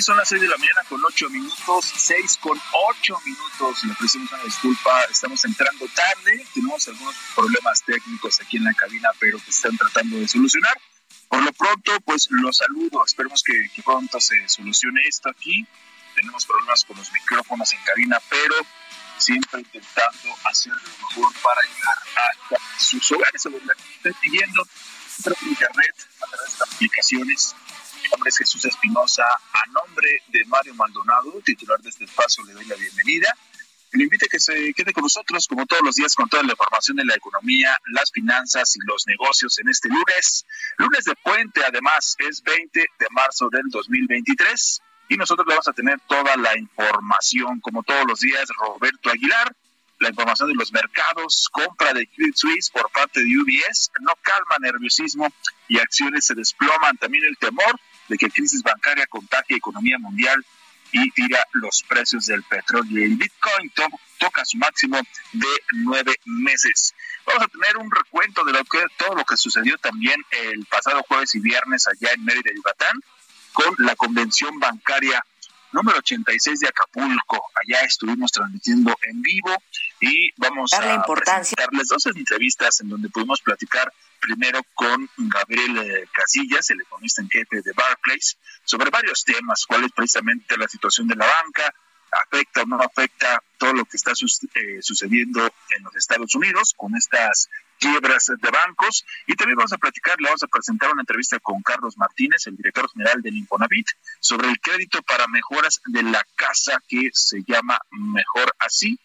[0.00, 3.84] Son las 6 de la mañana con 8 minutos, 6 con 8 minutos.
[3.84, 9.10] Le ofrecemos una disculpa, estamos entrando tarde, tenemos algunos problemas técnicos aquí en la cabina,
[9.18, 10.78] pero que están tratando de solucionar.
[11.28, 15.66] Por lo pronto, pues los saludo, esperemos que, que pronto se solucione esto aquí.
[16.14, 18.54] Tenemos problemas con los micrófonos en cabina, pero
[19.18, 24.66] siempre intentando hacer lo mejor para llegar a sus hogares, o donde estén pidiendo
[25.42, 27.54] internet a través de aplicaciones
[28.10, 29.24] nombre es Jesús Espinosa.
[29.24, 33.34] A nombre de Mario Maldonado, titular de este espacio, le doy la bienvenida.
[33.92, 36.52] Le invito a que se quede con nosotros, como todos los días, con toda la
[36.52, 40.44] información de la economía, las finanzas y los negocios en este lunes.
[40.76, 44.82] Lunes de puente, además, es 20 de marzo del 2023.
[45.10, 49.54] Y nosotros le vamos a tener toda la información, como todos los días, Roberto Aguilar
[50.00, 54.56] la información de los mercados, compra de Credit Suisse por parte de UBS, no calma
[54.60, 55.28] nerviosismo
[55.66, 56.96] y acciones se desploman.
[56.98, 60.44] También el temor de que crisis bancaria contagie economía mundial
[60.92, 63.04] y tira los precios del petróleo.
[63.04, 63.70] El Bitcoin
[64.18, 64.98] toca su máximo
[65.32, 66.94] de nueve meses.
[67.26, 68.52] Vamos a tener un recuento de
[68.96, 73.00] todo lo que sucedió también el pasado jueves y viernes allá en Mérida, Yucatán,
[73.52, 75.22] con la convención bancaria
[75.72, 77.50] número 86 de Acapulco.
[77.54, 79.54] Allá estuvimos transmitiendo en vivo
[80.00, 86.70] y vamos a presentarles dos entrevistas en donde pudimos platicar primero con Gabriel eh, Casillas,
[86.70, 91.16] el economista en jefe de Barclays, sobre varios temas, cuál es precisamente la situación de
[91.16, 91.72] la banca,
[92.10, 95.44] afecta o no afecta todo lo que está eh, sucediendo
[95.76, 97.48] en los Estados Unidos con estas
[97.78, 99.04] quiebras de bancos.
[99.26, 102.56] Y también vamos a platicar, le vamos a presentar una entrevista con Carlos Martínez, el
[102.56, 103.88] director general del Infonavit,
[104.20, 108.98] sobre el crédito para mejoras de la casa que se llama Mejor Así.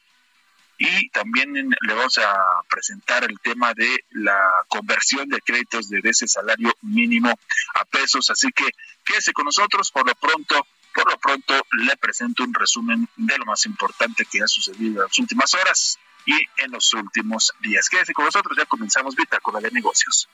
[0.77, 2.35] Y también le vamos a
[2.69, 7.29] presentar el tema de la conversión de créditos de ese salario mínimo
[7.75, 8.29] a pesos.
[8.29, 8.65] Así que
[9.03, 9.91] quédese con nosotros.
[9.91, 14.41] Por lo pronto, por lo pronto le presento un resumen de lo más importante que
[14.41, 17.89] ha sucedido en las últimas horas y en los últimos días.
[17.89, 20.27] Quédese con nosotros, ya comenzamos Bitácora de Negocios.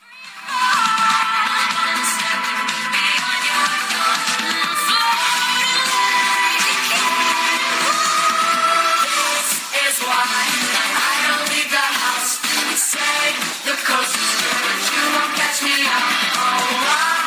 [12.79, 13.35] say
[13.65, 14.77] the coast is good.
[14.95, 15.99] You won't catch me out.
[16.35, 17.18] Oh, oh, oh.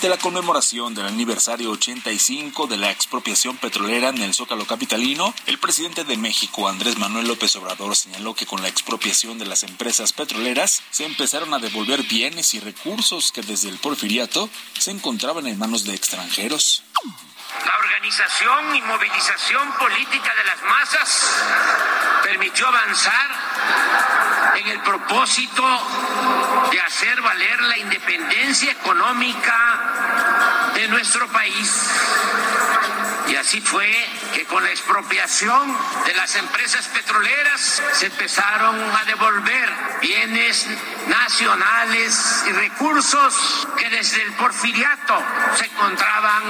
[0.00, 5.58] Durante la conmemoración del aniversario 85 de la expropiación petrolera en el Zócalo Capitalino, el
[5.58, 10.14] presidente de México, Andrés Manuel López Obrador, señaló que con la expropiación de las empresas
[10.14, 14.48] petroleras se empezaron a devolver bienes y recursos que desde el porfiriato
[14.78, 16.82] se encontraban en manos de extranjeros.
[17.66, 21.26] La organización y movilización política de las masas
[22.22, 23.30] permitió avanzar
[24.56, 25.62] en el propósito
[26.70, 29.79] de hacer valer la independencia económica
[30.80, 31.90] de nuestro país.
[33.28, 33.86] Y así fue
[34.34, 39.70] que con la expropiación de las empresas petroleras se empezaron a devolver
[40.00, 40.66] bienes
[41.06, 45.22] nacionales y recursos que desde el porfiriato
[45.54, 46.42] se encontraban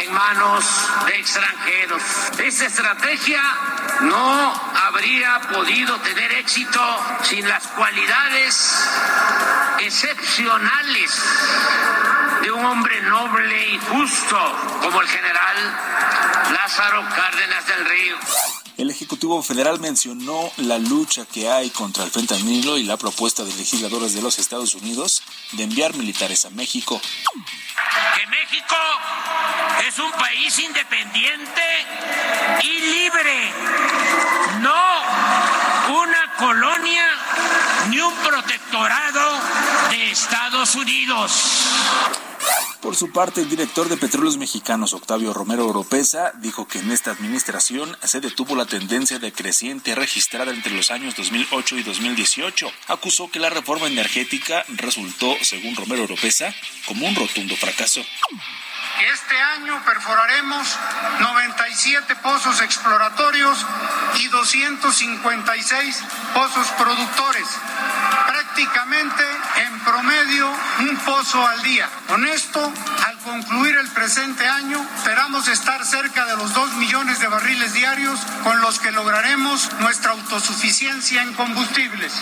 [0.00, 0.64] en manos
[1.06, 2.02] de extranjeros.
[2.38, 3.42] Esta estrategia
[4.00, 6.80] no habría podido tener éxito
[7.22, 8.88] sin las cualidades
[9.80, 11.22] excepcionales
[12.42, 14.36] de un hombre noble y justo
[14.80, 15.56] como el general
[16.52, 18.16] Lázaro Cárdenas del Río.
[18.78, 23.54] El Ejecutivo Federal mencionó la lucha que hay contra el fentanilo y la propuesta de
[23.54, 25.22] legisladores de los Estados Unidos
[25.52, 27.00] de enviar militares a México.
[28.16, 28.76] Que México
[29.86, 31.62] es un país independiente
[32.62, 33.52] y libre,
[34.60, 37.08] no una colonia
[37.88, 39.38] ni un protectorado
[39.90, 42.31] de Estados Unidos.
[42.82, 47.12] Por su parte, el director de Petróleos Mexicanos, Octavio Romero Oropesa, dijo que en esta
[47.12, 52.72] administración se detuvo la tendencia decreciente registrada entre los años 2008 y 2018.
[52.88, 56.52] Acusó que la reforma energética resultó, según Romero Oropesa,
[56.84, 58.00] como un rotundo fracaso.
[58.00, 60.66] Este año perforaremos
[61.20, 63.64] 97 pozos exploratorios
[64.18, 67.46] y 256 pozos productores
[68.52, 69.24] prácticamente
[69.56, 70.46] en promedio
[70.80, 71.88] un pozo al día.
[72.06, 72.72] Con esto
[73.22, 78.60] concluir el presente año, esperamos estar cerca de los 2 millones de barriles diarios con
[78.60, 82.12] los que lograremos nuestra autosuficiencia en combustibles.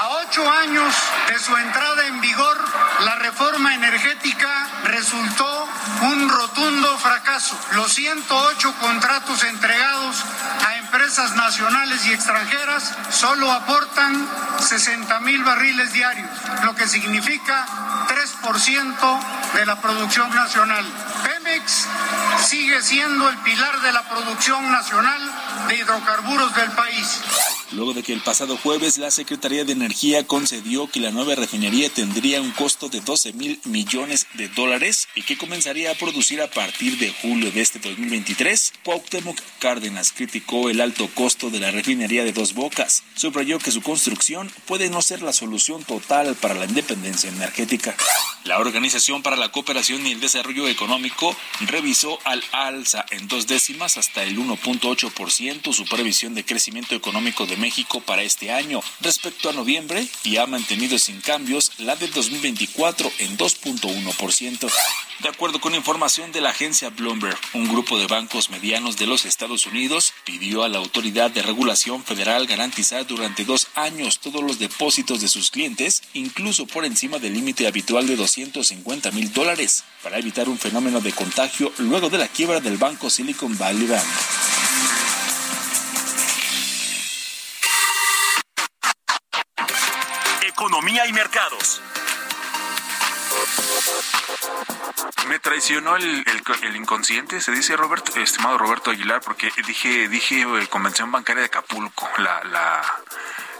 [0.00, 0.94] A ocho años
[1.28, 2.58] de su entrada en vigor,
[3.00, 5.68] la reforma energética resultó
[6.02, 7.58] un rotundo fracaso.
[7.72, 10.24] Los 108 contratos entregados
[11.16, 14.28] empresas nacionales y extranjeras solo aportan
[14.60, 16.28] 60 mil barriles diarios,
[16.62, 17.64] lo que significa
[18.06, 20.84] 3% de la producción nacional.
[21.22, 21.88] Pemex
[22.44, 25.32] sigue siendo el pilar de la producción nacional
[25.68, 27.22] de hidrocarburos del país
[27.72, 31.88] luego de que el pasado jueves la Secretaría de Energía concedió que la nueva refinería
[31.88, 36.50] tendría un costo de 12 mil millones de dólares y que comenzaría a producir a
[36.50, 42.24] partir de julio de este 2023, Cuauhtémoc Cárdenas criticó el alto costo de la refinería
[42.24, 43.02] de Dos Bocas.
[43.14, 47.96] Subrayó que su construcción puede no ser la solución total para la independencia energética.
[48.44, 53.96] La Organización para la Cooperación y el Desarrollo Económico revisó al alza en dos décimas
[53.96, 59.52] hasta el 1.8% su previsión de crecimiento económico de México para este año respecto a
[59.52, 64.70] noviembre y ha mantenido sin cambios la de 2024 en 2.1%.
[65.20, 69.24] De acuerdo con información de la agencia Bloomberg, un grupo de bancos medianos de los
[69.24, 74.58] Estados Unidos pidió a la Autoridad de Regulación Federal garantizar durante dos años todos los
[74.58, 80.18] depósitos de sus clientes, incluso por encima del límite habitual de 250 mil dólares, para
[80.18, 84.65] evitar un fenómeno de contagio luego de la quiebra del banco Silicon Valley Bank.
[90.58, 91.82] Economía y mercados.
[95.28, 96.24] Me traicionó el,
[96.74, 102.08] inconsciente, se dice Roberto, estimado Roberto Aguilar, porque dije, dije eh, convención bancaria de Acapulco,
[102.16, 102.82] la, la,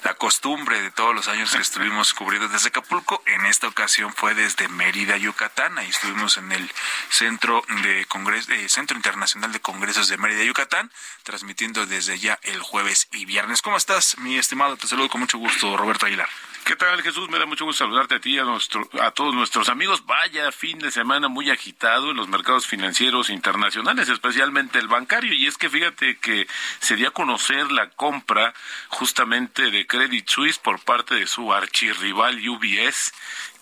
[0.03, 3.23] la costumbre de todos los años que estuvimos cubriendo desde Acapulco.
[3.27, 5.79] En esta ocasión fue desde Mérida, Yucatán.
[5.79, 6.71] Ahí estuvimos en el
[7.11, 10.91] Centro de Congreso, eh, Centro Internacional de Congresos de Mérida, Yucatán,
[11.23, 13.63] transmitiendo desde ya el jueves y viernes.
[13.63, 14.77] ¿Cómo estás, mi estimado?
[14.77, 16.29] Te saludo con mucho gusto, Roberto Aguilar.
[16.67, 17.29] ¿Qué tal, Jesús?
[17.29, 20.05] Me da mucho gusto saludarte a ti y a, nuestro, a todos nuestros amigos.
[20.05, 25.33] Vaya fin de semana muy agitado en los mercados financieros internacionales, especialmente el bancario.
[25.33, 26.49] Y es que fíjate que
[26.81, 28.53] se dio a conocer la compra
[28.89, 33.15] justamente de Credit Suisse por parte de su archirrival UBS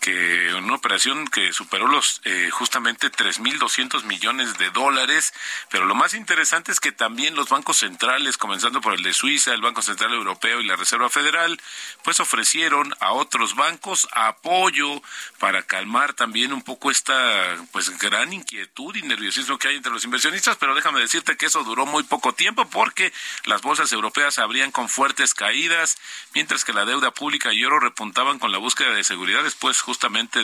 [0.04, 5.32] que una operación que superó los eh, justamente 3.200 millones de dólares,
[5.70, 9.54] pero lo más interesante es que también los bancos centrales, comenzando por el de Suiza,
[9.54, 11.58] el Banco Central Europeo y la Reserva Federal,
[12.02, 15.00] pues ofrecieron a otros bancos apoyo
[15.38, 20.04] para calmar también un poco esta pues gran inquietud y nerviosismo que hay entre los
[20.04, 23.10] inversionistas, pero déjame decirte que eso duró muy poco tiempo porque
[23.46, 25.96] las bolsas europeas abrían con fuertes caídas,
[26.34, 29.93] mientras que la deuda pública y oro repuntaban con la búsqueda de seguridad después justamente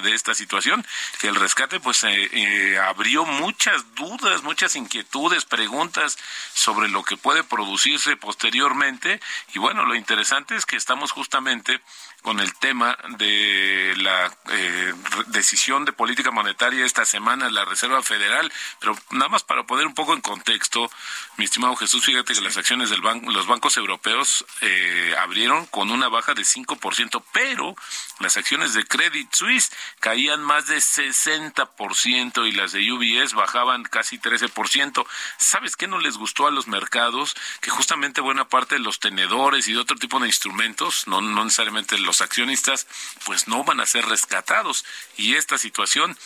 [0.01, 0.85] de esta situación,
[1.23, 6.19] el rescate pues eh, eh, abrió muchas dudas, muchas inquietudes, preguntas
[6.55, 9.21] sobre lo que puede producirse posteriormente.
[9.55, 11.81] Y bueno, lo interesante es que estamos justamente
[12.23, 14.95] con el tema de la eh,
[15.29, 19.95] decisión de política monetaria esta semana la Reserva Federal, pero nada más para poner un
[19.95, 20.91] poco en contexto,
[21.37, 26.09] mi estimado Jesús, fíjate que las acciones de los bancos europeos eh, abrieron con una
[26.09, 27.75] baja de 5%, pero
[28.19, 34.19] las acciones de Credit Suisse caían más de 60% y las de UBS bajaban casi
[34.19, 35.07] 13%.
[35.39, 37.35] ¿Sabes qué no les gustó a los mercados?
[37.61, 41.45] Que justamente buena parte de los tenedores y de otro tipo de instrumentos, no, no
[41.45, 42.89] necesariamente los los accionistas
[43.25, 44.85] pues no van a ser rescatados.
[45.17, 46.19] Y esta situación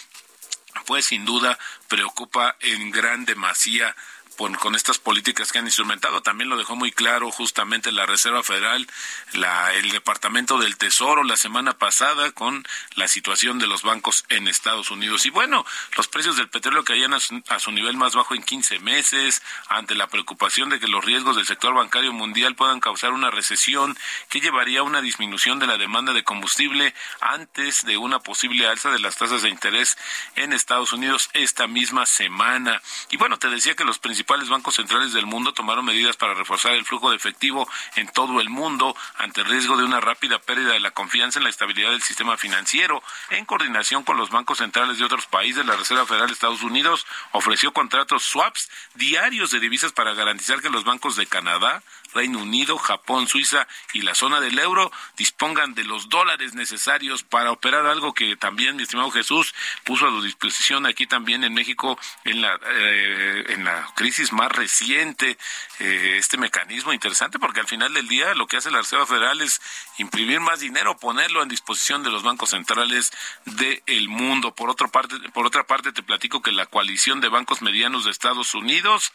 [0.87, 3.95] pues sin duda preocupa en gran demasía
[4.35, 6.23] con, estas políticas que han instrumentado.
[6.23, 8.87] También lo dejó muy claro justamente la Reserva Federal,
[9.33, 14.49] la, el Departamento del Tesoro la semana pasada con la situación de los bancos en
[14.49, 15.27] Estados Unidos.
[15.27, 15.65] Y bueno,
[15.97, 19.43] los precios del petróleo caían a su, a su nivel más bajo en 15 meses
[19.69, 23.97] ante la preocupación de que los riesgos del sector bancario mundial puedan causar una recesión
[24.29, 28.91] que llevaría a una disminución de la demanda de combustible antes de una posible alza
[28.91, 29.97] de las tasas de interés
[30.37, 32.83] en Estados Unidos esta misma semana.
[33.11, 36.33] Y bueno, te decía que los principales principales bancos centrales del mundo tomaron medidas para
[36.33, 40.39] reforzar el flujo de efectivo en todo el mundo ante el riesgo de una rápida
[40.39, 43.03] pérdida de la confianza en la estabilidad del sistema financiero.
[43.29, 47.07] En coordinación con los bancos centrales de otros países, la Reserva Federal de Estados Unidos
[47.33, 51.83] ofreció contratos swaps diarios de divisas para garantizar que los bancos de Canadá,
[52.15, 57.51] Reino Unido, Japón, Suiza y la zona del euro dispongan de los dólares necesarios para
[57.51, 59.55] operar algo que también, mi estimado Jesús,
[59.85, 64.51] puso a su disposición aquí también en México en la, eh, en la crisis más
[64.53, 65.37] reciente,
[65.81, 69.41] eh, este mecanismo interesante, porque al final del día lo que hace la Reserva Federal
[69.41, 69.61] es
[69.99, 73.13] imprimir más dinero, ponerlo en disposición de los bancos centrales
[73.45, 74.55] del mundo.
[74.55, 78.11] Por otra parte, por otra parte, te platico que la coalición de bancos medianos de
[78.11, 79.13] Estados Unidos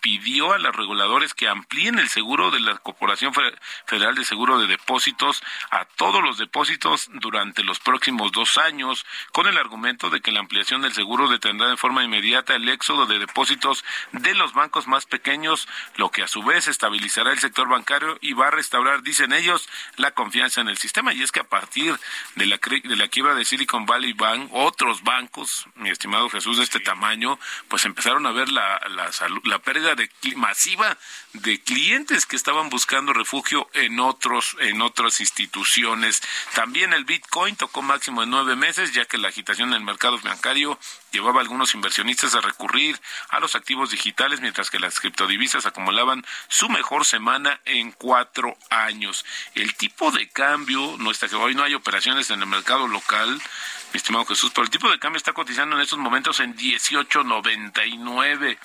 [0.00, 3.32] pidió a los reguladores que amplíen el seguro de la Corporación
[3.84, 9.46] Federal de Seguro de Depósitos a todos los depósitos durante los próximos dos años, con
[9.46, 13.18] el argumento de que la ampliación del seguro detendrá de forma inmediata el éxodo de
[13.18, 18.16] depósitos de los bancos más pequeños, lo que a su vez estabilizará el sector bancario
[18.22, 21.12] y va a restaurar, dicen ellos, la confianza en el sistema.
[21.12, 21.94] Y es que a partir
[22.36, 26.64] de la, de la quiebra de Silicon Valley Bank, otros bancos, mi estimado Jesús, de
[26.64, 27.38] este tamaño,
[27.68, 29.10] pues empezaron a ver la, la,
[29.44, 30.96] la pérdida de, masiva
[31.34, 36.22] de clientes que estaban buscando refugio en otros en otras instituciones.
[36.54, 40.18] También el Bitcoin tocó máximo en nueve meses, ya que la agitación en el mercado
[40.20, 40.78] bancario
[41.10, 43.00] llevaba a algunos inversionistas a recurrir
[43.30, 49.24] a los activos digitales, mientras que las criptodivisas acumulaban su mejor semana en cuatro años.
[49.54, 53.40] El tipo de cambio, no está que hoy no hay operaciones en el mercado local,
[53.92, 58.58] mi estimado Jesús, pero el tipo de cambio está cotizando en estos momentos en 18.99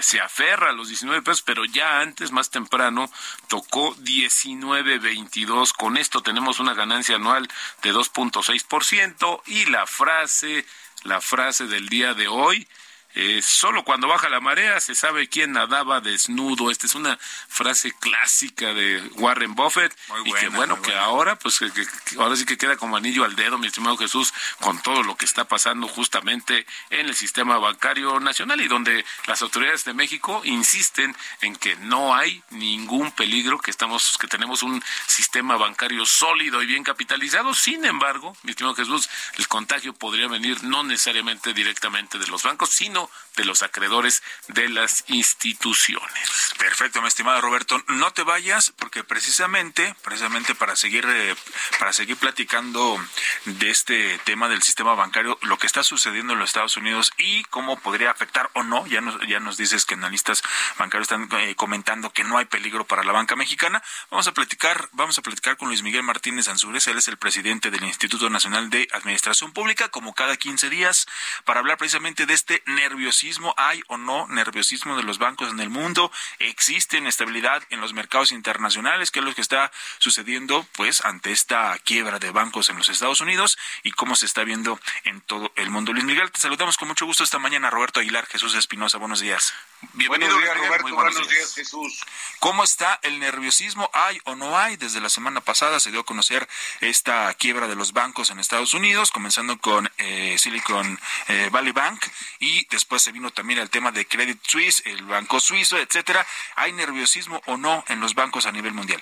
[0.00, 3.10] se aferra a los 19 pesos, pero ya antes, más temprano,
[3.48, 5.72] tocó 19.22.
[5.72, 7.48] Con esto tenemos una ganancia anual
[7.82, 10.66] de 2.6% y la frase,
[11.04, 12.66] la frase del día de hoy
[13.14, 16.70] eh, solo cuando baja la marea se sabe quién nadaba desnudo.
[16.70, 21.70] Esta es una frase clásica de Warren Buffett y que bueno, que ahora pues que,
[22.18, 25.24] ahora sí que queda como anillo al dedo, mi estimado Jesús, con todo lo que
[25.24, 31.16] está pasando justamente en el sistema bancario nacional y donde las autoridades de México insisten
[31.40, 36.66] en que no hay ningún peligro, que estamos que tenemos un sistema bancario sólido y
[36.66, 37.54] bien capitalizado.
[37.54, 42.70] Sin embargo, mi estimado Jesús, el contagio podría venir no necesariamente directamente de los bancos,
[42.70, 42.97] sino
[43.38, 46.54] de los acreedores de las instituciones.
[46.58, 47.82] Perfecto, mi estimado Roberto.
[47.86, 51.36] No te vayas porque precisamente, precisamente para seguir, eh,
[51.78, 52.98] para seguir platicando
[53.44, 57.44] de este tema del sistema bancario, lo que está sucediendo en los Estados Unidos y
[57.44, 60.42] cómo podría afectar o no, ya nos, ya nos dices que analistas
[60.76, 63.82] bancarios están eh, comentando que no hay peligro para la banca mexicana.
[64.10, 67.70] Vamos a platicar, vamos a platicar con Luis Miguel Martínez Ansúrez, él es el presidente
[67.70, 71.06] del Instituto Nacional de Administración Pública, como cada 15 días,
[71.44, 75.68] para hablar precisamente de este nerviosismo, hay o no nerviosismo de los bancos en el
[75.68, 81.32] mundo, existe inestabilidad en los mercados internacionales, que es lo que está sucediendo pues ante
[81.32, 85.52] esta quiebra de bancos en los Estados Unidos y cómo se está viendo en todo
[85.56, 85.92] el mundo.
[85.92, 89.52] Luis Miguel, te saludamos con mucho gusto esta mañana, Roberto Aguilar, Jesús Espinosa, buenos días.
[89.92, 91.54] Bienvenido, buenos días, Roberto, buenos, días.
[91.54, 92.04] Jesús.
[92.40, 93.88] ¿Cómo está el nerviosismo?
[93.92, 94.76] ¿Hay o no hay?
[94.76, 96.48] Desde la semana pasada se dio a conocer
[96.80, 102.04] esta quiebra de los bancos en Estados Unidos, comenzando con eh, Silicon eh, Valley Bank
[102.40, 106.26] y después se vino también el tema de Credit Suisse, el banco suizo, etcétera.
[106.56, 109.00] ¿Hay nerviosismo o no en los bancos a nivel mundial?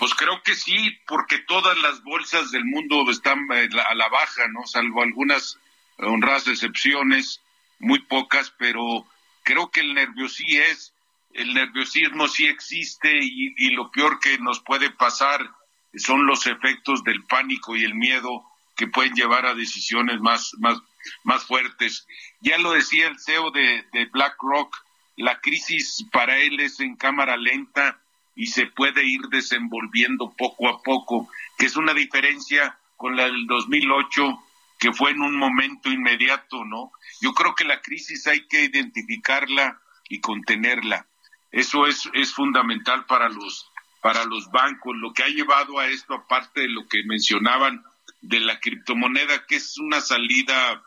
[0.00, 4.48] Pues creo que sí, porque todas las bolsas del mundo están eh, a la baja,
[4.48, 4.66] ¿no?
[4.66, 5.56] Salvo algunas
[5.98, 7.42] honradas excepciones,
[7.78, 9.06] muy pocas, pero
[9.44, 9.94] creo que el
[10.28, 10.92] sí es,
[11.32, 15.48] el nerviosismo sí existe y, y lo peor que nos puede pasar
[15.94, 18.44] son los efectos del pánico y el miedo
[18.76, 20.78] que pueden llevar a decisiones más, más,
[21.22, 22.06] más fuertes.
[22.40, 24.76] Ya lo decía el CEO de, de BlackRock,
[25.16, 28.00] la crisis para él es en cámara lenta
[28.34, 33.46] y se puede ir desenvolviendo poco a poco, que es una diferencia con la del
[33.46, 34.42] 2008,
[34.84, 36.92] que fue en un momento inmediato, ¿no?
[37.22, 41.06] Yo creo que la crisis hay que identificarla y contenerla.
[41.50, 43.66] Eso es, es fundamental para los,
[44.02, 44.94] para los bancos.
[44.98, 47.82] Lo que ha llevado a esto, aparte de lo que mencionaban
[48.20, 50.82] de la criptomoneda, que es una salida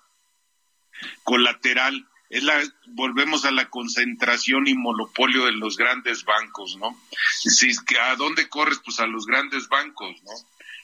[1.23, 6.95] colateral, es la, volvemos a la concentración y monopolio de los grandes bancos, ¿no?
[7.39, 8.79] Si, ¿A dónde corres?
[8.85, 10.33] Pues a los grandes bancos, ¿no?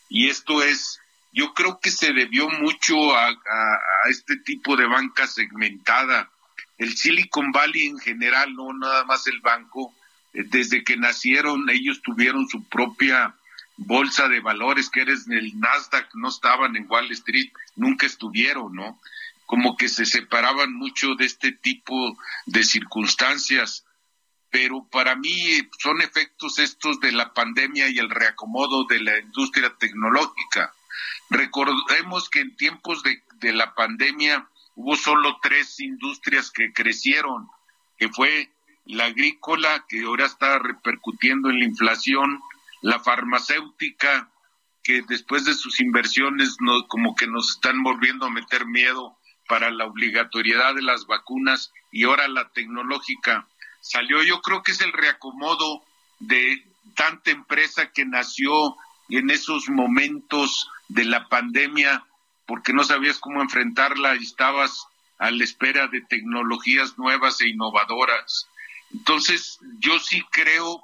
[0.09, 0.99] Y esto es,
[1.33, 3.35] yo creo que se debió mucho a,
[4.09, 6.29] este tipo de banca segmentada.
[6.77, 9.93] El Silicon Valley en general, no nada más el banco,
[10.33, 13.35] eh, desde que nacieron ellos tuvieron su propia
[13.77, 18.99] bolsa de valores, que eres el Nasdaq, no estaban en Wall Street, nunca estuvieron, ¿no?
[19.45, 23.85] como que se separaban mucho de este tipo de circunstancias.
[24.49, 29.71] Pero para mí son efectos estos de la pandemia y el reacomodo de la industria
[29.77, 30.73] tecnológica.
[31.29, 37.47] Recordemos que en tiempos de, de la pandemia hubo solo tres industrias que crecieron,
[37.97, 38.51] que fue
[38.85, 42.41] la agrícola, que ahora está repercutiendo en la inflación,
[42.81, 44.29] la farmacéutica,
[44.83, 49.71] que después de sus inversiones no, como que nos están volviendo a meter miedo para
[49.71, 53.47] la obligatoriedad de las vacunas y ahora la tecnológica
[53.81, 54.21] salió.
[54.23, 55.83] Yo creo que es el reacomodo
[56.19, 58.75] de tanta empresa que nació
[59.09, 62.05] en esos momentos de la pandemia
[62.45, 64.87] porque no sabías cómo enfrentarla y estabas
[65.17, 68.47] a la espera de tecnologías nuevas e innovadoras.
[68.91, 70.81] Entonces, yo sí creo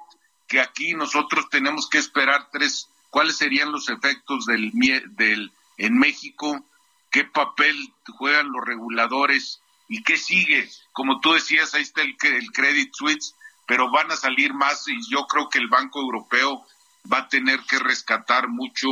[0.48, 4.72] que aquí nosotros tenemos que esperar tres, cuáles serían los efectos del,
[5.10, 6.64] del en México,
[7.10, 10.68] qué papel juegan los reguladores y qué sigue.
[10.92, 13.34] Como tú decías, ahí está el, el Credit Suisse,
[13.66, 16.66] pero van a salir más y yo creo que el Banco Europeo
[17.10, 18.88] va a tener que rescatar mucho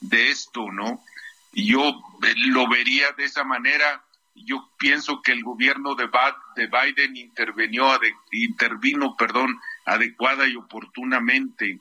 [0.00, 1.02] de esto, ¿no?
[1.52, 2.00] Yo
[2.46, 4.02] lo vería de esa manera
[4.34, 6.08] yo pienso que el gobierno de,
[6.66, 7.98] Biden intervenió,
[8.32, 11.80] intervino, perdón, adecuada y oportunamente.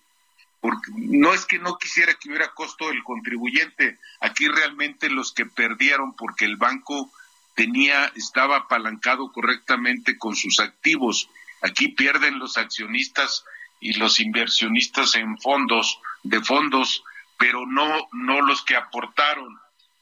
[0.61, 5.45] Porque no es que no quisiera que hubiera costo del contribuyente, aquí realmente los que
[5.45, 7.09] perdieron porque el banco
[7.55, 11.29] tenía, estaba apalancado correctamente con sus activos.
[11.61, 13.45] Aquí pierden los accionistas
[13.79, 17.03] y los inversionistas en fondos, de fondos,
[17.37, 19.59] pero no, no los que aportaron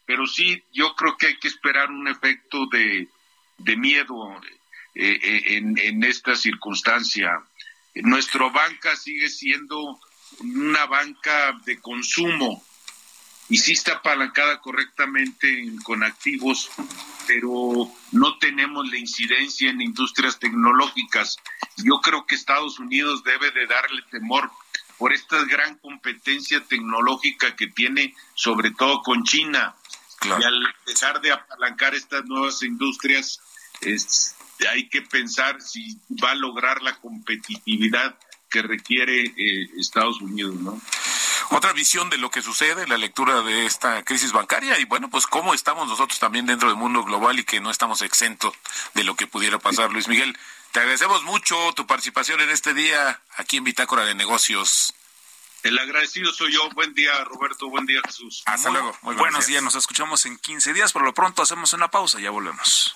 [0.08, 3.08] pero sí yo creo que hay que esperar un efecto de,
[3.76, 4.42] miedo
[4.96, 7.44] eh, eh, en, en, esta circunstancia.
[7.94, 10.00] Nuestra banca sigue siendo
[10.40, 12.64] una banca de consumo
[13.50, 16.70] y sí está apalancada correctamente con activos,
[17.28, 21.38] pero no tenemos la incidencia en industrias tecnológicas.
[21.78, 24.52] Yo creo que Estados Unidos debe de darle temor
[24.98, 29.76] por esta gran competencia tecnológica que tiene, sobre todo con China.
[30.24, 33.40] Y al dejar de apalancar estas nuevas industrias,
[33.82, 34.36] es,
[34.70, 38.18] hay que pensar si va a lograr la competitividad
[38.50, 40.82] que requiere eh, Estados Unidos, ¿no?
[41.50, 45.28] Otra visión de lo que sucede, la lectura de esta crisis bancaria y bueno, pues
[45.28, 48.54] cómo estamos nosotros también dentro del mundo global y que no estamos exentos
[48.94, 49.92] de lo que pudiera pasar.
[49.92, 50.38] Luis Miguel,
[50.72, 54.94] te agradecemos mucho tu participación en este día aquí en Bitácora de Negocios.
[55.64, 56.70] El agradecido soy yo.
[56.72, 57.70] Buen día, Roberto.
[57.70, 58.44] Buen día, Jesús.
[58.46, 58.96] Hasta luego.
[59.02, 59.64] Muy buenos, días.
[59.64, 60.94] Nos escuchamos en 15 días.
[60.94, 62.20] Por lo pronto hacemos una pausa.
[62.20, 62.96] Ya volvemos.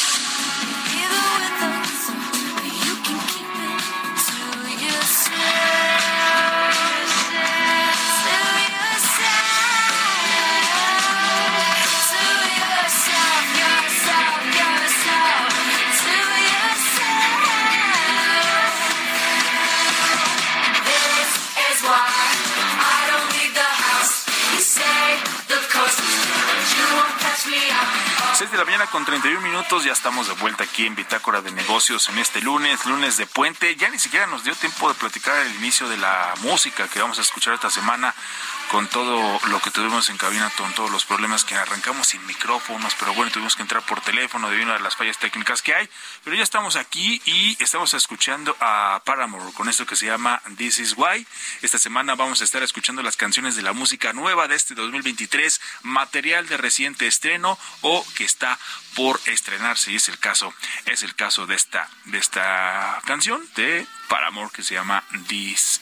[28.49, 32.09] De la mañana con 31 minutos, ya estamos de vuelta aquí en Bitácora de Negocios
[32.09, 33.75] en este lunes, lunes de puente.
[33.75, 37.19] Ya ni siquiera nos dio tiempo de platicar el inicio de la música que vamos
[37.19, 38.15] a escuchar esta semana
[38.71, 42.95] con todo lo que tuvimos en cabina, con todos los problemas que arrancamos sin micrófonos,
[42.97, 45.89] pero bueno, tuvimos que entrar por teléfono debido a las fallas técnicas que hay.
[46.23, 50.77] Pero ya estamos aquí y estamos escuchando a Paramore con esto que se llama This
[50.79, 51.27] Is Why.
[51.61, 55.59] Esta semana vamos a estar escuchando las canciones de la música nueva de este 2023,
[55.83, 58.57] material de reciente estreno o que está
[58.95, 60.53] por estrenarse y es el caso
[60.85, 65.81] es el caso de esta de esta canción de Paramore que se llama This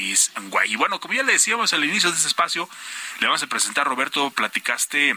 [0.00, 2.68] Y bueno, como ya le decíamos al inicio de este espacio,
[3.20, 5.14] le vamos a presentar, Roberto, platicaste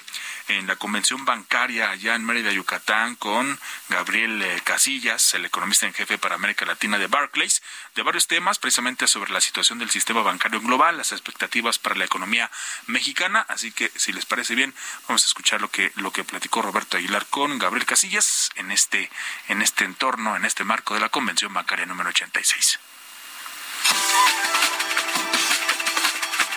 [0.50, 5.94] en la convención bancaria allá en Mérida, Yucatán, con Gabriel eh, Casillas, el economista en
[5.94, 7.62] jefe para América Latina de Barclays,
[7.96, 12.06] de varios temas, precisamente sobre la situación del sistema bancario global, las expectativas para la
[12.06, 12.52] economía
[12.88, 13.46] mexicana.
[13.48, 14.74] Así que, si les parece bien,
[15.08, 19.10] vamos a escuchar lo que, lo que platicó Roberto Aguilar con Gabriel Casillas en este,
[19.48, 22.80] en este entorno, en este marco de la convención bancaria número 86.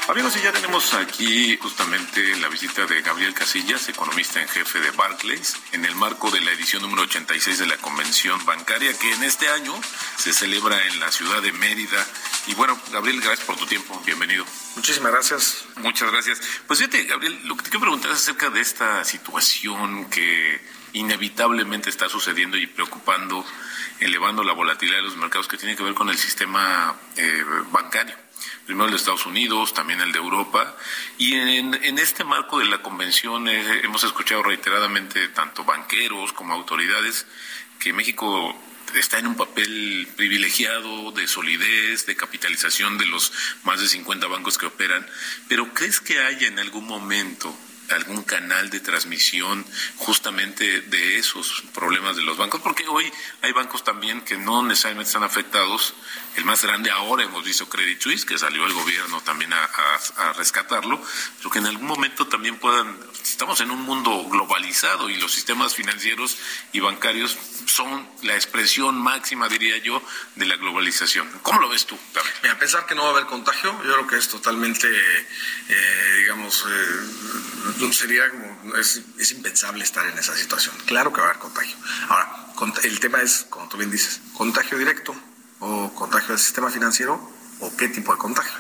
[0.09, 4.93] Amigos, y ya tenemos aquí justamente la visita de Gabriel Casillas, economista en jefe de
[4.93, 9.25] Barclays, en el marco de la edición número 86 de la Convención Bancaria, que en
[9.25, 9.75] este año
[10.17, 12.07] se celebra en la ciudad de Mérida.
[12.47, 14.01] Y bueno, Gabriel, gracias por tu tiempo.
[14.07, 14.45] Bienvenido.
[14.77, 15.65] Muchísimas gracias.
[15.79, 16.41] Muchas gracias.
[16.69, 20.61] Pues fíjate, Gabriel, lo que te quiero preguntar es acerca de esta situación que
[20.97, 23.45] inevitablemente está sucediendo y preocupando,
[24.01, 28.15] elevando la volatilidad de los mercados que tiene que ver con el sistema eh, bancario
[28.65, 30.77] primero el de Estados Unidos, también el de Europa.
[31.19, 37.27] Y en, este marco de la convención eh, hemos escuchado reiteradamente tanto banqueros como autoridades
[37.79, 38.55] que México
[38.95, 43.33] está en un papel privilegiado de solidez, de capitalización de los
[43.65, 45.07] más de 50 bancos que operan.
[45.49, 47.57] Pero ¿crees que haya en algún momento
[47.91, 49.65] algún canal de transmisión
[49.97, 53.11] justamente de esos problemas de los bancos, porque hoy
[53.43, 55.95] hay bancos también que no necesariamente están afectados.
[56.37, 61.01] El más grande ahora hemos visto Credit Suisse, que salió el gobierno también a, rescatarlo,
[61.39, 62.99] pero que en algún momento también puedan,
[63.31, 66.39] estamos en un mundo globalizado y los sistemas financieros
[66.73, 67.37] y bancarios
[67.67, 70.03] son la expresión máxima, diría yo,
[70.37, 71.29] de la globalización.
[71.43, 72.31] ¿Cómo lo ves tú, David?
[72.51, 76.65] a pesar que no va a haber contagio, yo creo que es totalmente, eh, digamos,
[76.69, 80.75] eh, sería como, es, es, impensable estar en esa situación.
[80.87, 81.77] Claro que va a haber contagio.
[82.09, 82.47] Ahora,
[82.85, 85.15] el tema es, como tú bien dices, contagio directo
[85.59, 87.15] o contagio del sistema financiero
[87.61, 88.55] o qué tipo de contagio.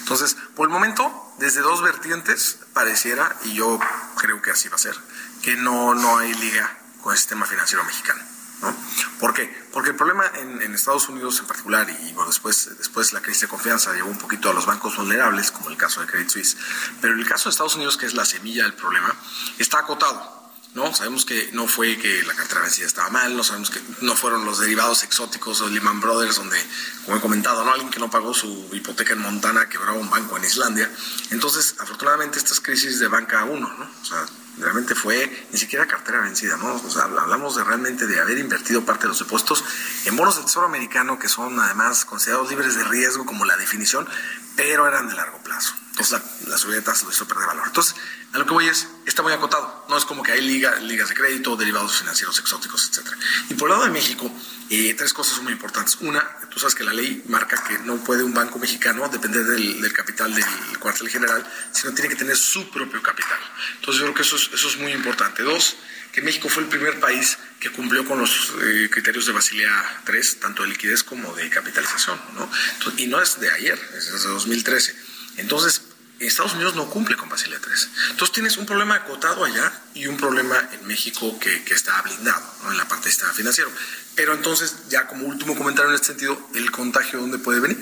[0.00, 3.78] Entonces, por el momento, desde dos vertientes pareciera, y yo
[4.16, 4.96] creo que así va a ser,
[5.42, 8.22] que no, no hay liga con el sistema financiero mexicano.
[8.62, 8.74] ¿no?
[9.18, 9.46] ¿Por qué?
[9.72, 13.48] Porque el problema en, Estados Unidos en particular, y bueno, después, después la crisis de
[13.48, 16.56] confianza llevó un poquito a los bancos vulnerables, como el caso de Credit Suisse,
[17.00, 19.14] pero en el caso de Estados Unidos, que es la semilla del problema,
[19.58, 20.41] está acotado.
[20.74, 20.94] ¿No?
[20.94, 24.44] Sabemos que no fue que la cartera vencida estaba mal, no sabemos que no fueron
[24.44, 26.58] los derivados exóticos o Lehman Brothers, donde,
[27.04, 27.72] como he comentado, ¿no?
[27.72, 30.90] alguien que no pagó su hipoteca en Montana quebraba un banco en Islandia.
[31.30, 33.90] Entonces, afortunadamente, estas crisis de banca uno, ¿no?
[34.00, 34.24] O sea,
[34.58, 36.74] realmente fue ni siquiera cartera vencida, ¿no?
[36.74, 39.64] O sea, hablamos de realmente de haber invertido parte de los depósitos
[40.04, 44.08] en bonos del Tesoro americano que son además considerados libres de riesgo como la definición,
[44.56, 45.74] pero eran de largo plazo.
[45.92, 47.64] Entonces la, la subida de tasas lo hizo perder valor.
[47.66, 47.94] Entonces,
[48.32, 49.84] a lo que voy es, está muy acotado.
[49.90, 53.06] No es como que hay liga, ligas de crédito, derivados financieros exóticos, etc.
[53.50, 54.32] Y por el lado de México,
[54.70, 55.98] eh, tres cosas son muy importantes.
[56.00, 59.92] Una, tú sabes que la ley marca que no puede un banco mexicano depender del,
[59.92, 63.38] capital del cuartel general, sino tiene que tener su propio capital.
[63.74, 65.42] Entonces yo creo que eso es, eso es muy importante.
[65.42, 65.76] Dos,
[66.10, 70.40] que México fue el primer país que cumplió con los eh, criterios de Basilea 3,
[70.40, 72.18] tanto de liquidez como de capitalización.
[72.34, 72.50] ¿no?
[72.96, 75.11] y no es de ayer, es desde 2013.
[75.36, 75.82] Entonces,
[76.26, 77.88] Estados Unidos no cumple con Basilea 3.
[78.10, 82.42] Entonces tienes un problema acotado allá y un problema en México que, que está blindado
[82.70, 83.70] en la parte del sistema financiero.
[84.14, 87.80] Pero entonces, ya como último comentario en este sentido, ¿el contagio dónde puede venir?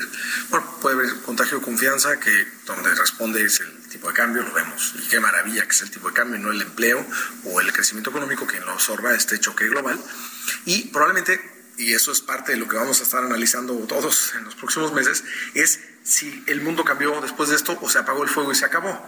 [0.49, 4.53] Bueno, puede haber contagio de confianza, que donde responde es el tipo de cambio, lo
[4.53, 4.95] vemos.
[4.97, 7.05] Y qué maravilla que es el tipo de cambio, no el empleo
[7.45, 10.01] o el crecimiento económico que lo absorba este choque global.
[10.67, 14.45] Y probablemente y eso es parte de lo que vamos a estar analizando todos en
[14.45, 18.29] los próximos meses, es si el mundo cambió después de esto o se apagó el
[18.29, 19.07] fuego y se acabó.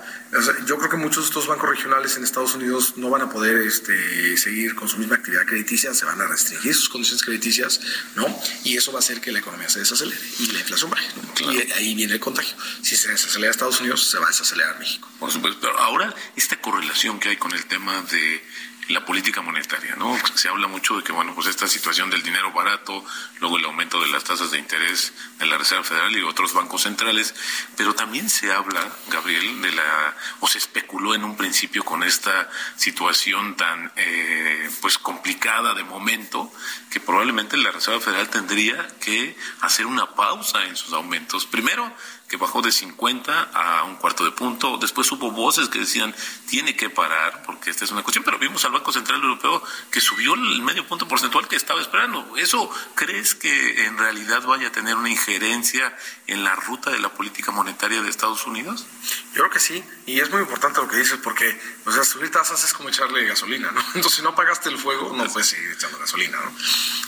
[0.67, 3.57] yo creo que muchos de estos bancos regionales en Estados Unidos no van a poder
[3.67, 7.81] este, seguir con su misma actividad crediticia, se van a restringir sus condiciones crediticias,
[8.15, 8.27] ¿no?
[8.65, 11.07] Y eso va a hacer que la economía se desacelere y la inflación baje.
[11.41, 12.55] Y ahí viene el contagio.
[12.83, 15.09] Si se desacelera Estados Unidos, se va a desacelerar México.
[15.19, 18.43] Por supuesto, pero ahora esta correlación que hay con el tema de
[18.89, 20.19] la política monetaria, ¿no?
[20.35, 23.05] Se habla mucho de que, bueno, pues esta situación del dinero barato,
[23.41, 26.83] luego el aumento de las tasas de interés de la Reserva Federal y otros bancos
[26.83, 27.35] centrales,
[27.77, 32.51] pero también se habla, Gabriel, de la, o se especuló en un principio con esta
[32.77, 36.53] situación tan, eh, pues, complicada de momento,
[36.91, 41.47] que probablemente la Reserva Federal tendría que hacer una pausa en sus aumentos.
[41.47, 41.95] Primero,
[42.33, 44.79] que bajó de 50 a un cuarto de punto.
[44.79, 46.15] Después hubo voces que decían,
[46.49, 50.01] tiene que parar, porque esta es una cuestión, pero vimos al Banco Central Europeo que
[50.01, 52.35] subió el medio punto porcentual que estaba esperando.
[52.39, 55.95] ¿Eso crees que en realidad vaya a tener una injerencia
[56.27, 58.87] en la ruta de la política monetaria de Estados Unidos?
[59.35, 62.31] Yo creo que sí, y es muy importante lo que dices, porque, o sea, subir
[62.31, 63.81] tasas es como echarle gasolina, ¿no?
[63.95, 66.51] Entonces, si no apagaste el fuego, no puedes seguir echando gasolina, ¿no?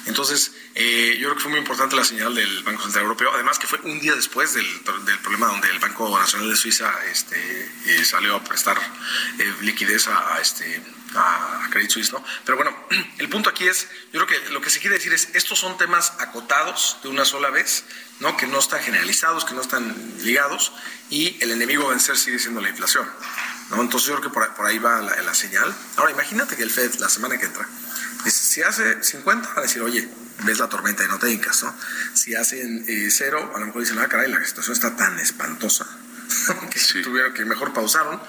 [0.05, 3.59] Entonces, eh, yo creo que fue muy importante la señal del Banco Central Europeo, además
[3.59, 4.67] que fue un día después del,
[5.07, 8.79] del problema donde el Banco Nacional de Suiza este, eh, salió a prestar
[9.39, 10.83] eh, liquidez a, este
[11.15, 12.25] a Credit Suisse, ¿no?
[12.45, 12.77] Pero bueno,
[13.19, 15.77] el punto aquí es, yo creo que lo que se quiere decir es, estos son
[15.79, 17.85] temas acotados de una sola vez,
[18.21, 18.37] ¿no?
[18.37, 20.73] Que no están generalizados, que no están ligados,
[21.11, 23.09] y el enemigo a vencer sigue siendo la inflación,
[23.71, 23.81] ¿no?
[23.81, 25.75] Entonces yo creo que por, ahí va la, la, señal.
[25.97, 27.69] Ahora, imagínate que el Fed, la semana que entra,
[28.55, 30.09] si hace 50, va a decir, oye,
[30.45, 31.75] ves la tormenta y no te hincas, ¿no?
[32.13, 35.85] Si hacen eh, cero, a lo mejor dicen, ah, caray, la situación está tan espantosa
[36.71, 38.21] que si tuvieron que mejor pausaron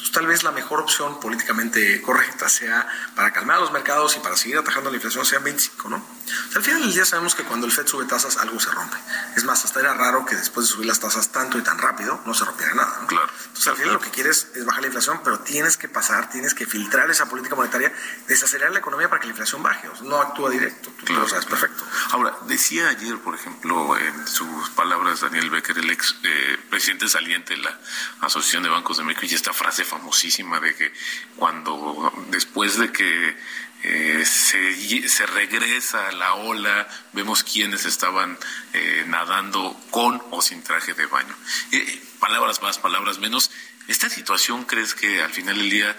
[0.00, 4.36] entonces, tal vez la mejor opción políticamente correcta sea para calmar los mercados y para
[4.36, 6.06] seguir atajando la inflación sea 25, ¿no?
[6.54, 8.96] Al final del día sabemos que cuando el Fed sube tasas algo se rompe.
[9.36, 12.20] Es más, hasta era raro que después de subir las tasas tanto y tan rápido
[12.26, 12.98] no se rompiera nada.
[13.00, 13.06] ¿no?
[13.06, 13.28] Claro.
[13.38, 16.54] Entonces, al final lo que quieres es bajar la inflación, pero tienes que pasar, tienes
[16.54, 17.92] que filtrar esa política monetaria,
[18.26, 19.88] desacelerar la economía para que la inflación baje.
[19.88, 20.92] O sea, no actúa directo.
[21.04, 21.84] Tú lo sabes perfecto.
[22.10, 27.54] Ahora, decía ayer, por ejemplo, en sus palabras Daniel Becker, el ex eh, presidente saliente
[27.54, 27.78] de la
[28.20, 30.92] Asociación de Bancos de México, y esta frase famosísima de que
[31.36, 33.36] cuando después de que
[33.82, 38.38] eh, se, se, regresa la ola, vemos quienes estaban
[38.74, 41.34] eh, nadando con o sin traje de baño.
[41.72, 43.50] Eh, palabras más, palabras menos.
[43.88, 45.96] ¿Esta situación crees que al final del día,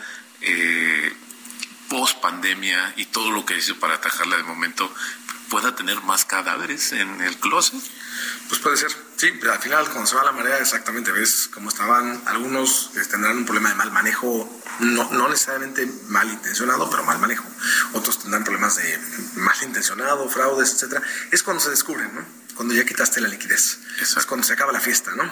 [1.89, 4.93] post pandemia y todo lo que hizo para atajarla de momento,
[5.51, 7.79] pueda tener más cadáveres en el closet?
[8.47, 12.21] Pues puede ser, sí, al final cuando se va la marea exactamente ves cómo estaban,
[12.25, 17.43] algunos tendrán un problema de mal manejo, no, no necesariamente malintencionado, pero mal manejo,
[17.93, 18.99] otros tendrán problemas de
[19.35, 22.25] malintencionado, fraudes, etcétera, es cuando se descubren, ¿no?
[22.55, 25.29] Cuando ya quitaste la liquidez, es cuando se acaba la fiesta, ¿no?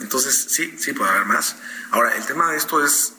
[0.00, 1.56] Entonces sí, sí puede haber más.
[1.90, 3.14] Ahora, el tema de esto es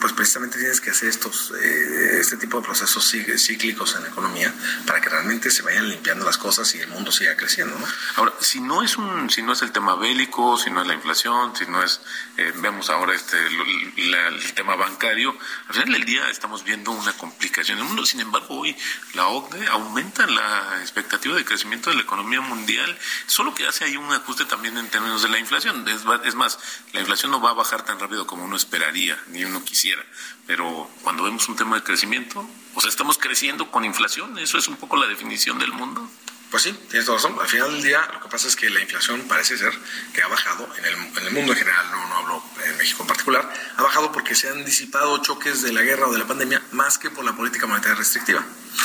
[0.00, 4.52] pues precisamente tienes que hacer estos eh, este tipo de procesos cíclicos en la economía
[4.86, 7.86] para que realmente se vayan limpiando las cosas y el mundo siga creciendo ¿no?
[8.16, 10.94] ahora si no es un si no es el tema bélico si no es la
[10.94, 12.00] inflación si no es
[12.38, 15.36] eh, vemos ahora este el tema bancario
[15.68, 18.74] al final del día estamos viendo una complicación en el mundo sin embargo hoy
[19.12, 23.98] la OCDE aumenta la expectativa de crecimiento de la economía mundial solo que hace ahí
[23.98, 26.58] un ajuste también en términos de la inflación es, es más
[26.92, 30.04] la inflación no va a bajar tan rápido como uno esperaría ni uno quisiera.
[30.46, 34.68] Pero cuando vemos un tema de crecimiento, o sea, estamos creciendo con inflación, eso es
[34.68, 36.08] un poco la definición del mundo.
[36.52, 37.36] Pues sí, tienes toda razón.
[37.40, 39.72] Al final del día, lo que pasa es que la inflación parece ser
[40.12, 43.02] que ha bajado en el, en el mundo en general, no, no hablo en México
[43.02, 46.26] en particular, ha bajado porque se han disipado choques de la guerra o de la
[46.26, 48.44] pandemia más que por la política monetaria restrictiva.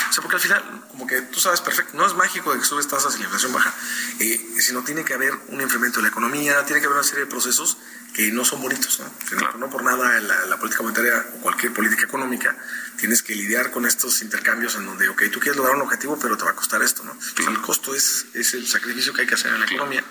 [0.10, 2.66] O sea, porque al final, como que tú sabes perfecto, no es mágico de que
[2.66, 3.74] subes tasas y la inflación baja,
[4.20, 7.26] eh, sino tiene que haber un incremento de la economía, tiene que haber una serie
[7.26, 7.78] de procesos
[8.14, 9.58] que no son bonitos, ¿no?
[9.58, 12.58] No por nada la, la, política monetaria o cualquier política económica
[13.00, 16.36] tienes que lidiar con estos intercambios en donde, ok, tú quieres lograr un objetivo, pero
[16.36, 17.18] te va a costar esto, ¿no?
[17.50, 20.04] el costo es, es el sacrificio que hay que hacer en la economía.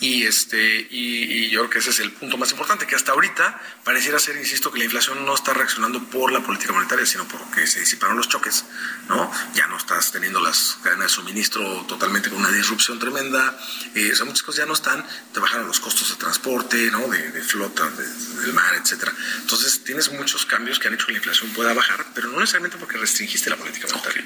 [0.00, 3.60] Y, este, y, yo creo que ese es el punto más importante, que hasta ahorita
[3.84, 7.66] pareciera ser, insisto, que la inflación no está reaccionando por la política monetaria, sino porque
[7.66, 8.64] se disiparon los choques,
[9.08, 9.13] ¿no?
[9.54, 13.58] Ya no estás teniendo las cadenas de suministro totalmente con una disrupción tremenda,
[13.94, 17.08] eh, o sea, muchas cosas ya no están, te bajaron los costos de transporte, ¿no?
[17.08, 19.12] De, de flota, del mar, etcétera.
[19.40, 22.78] Entonces, tienes muchos cambios que han hecho que la inflación pueda bajar, pero no necesariamente
[22.78, 24.24] porque restringiste la política monetaria.